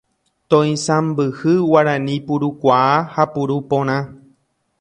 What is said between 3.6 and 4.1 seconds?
porã.